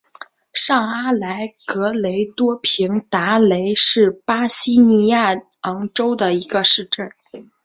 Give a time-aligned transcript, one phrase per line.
[0.51, 7.13] 上阿莱格雷多平达雷是巴西马拉尼昂州的一个市镇。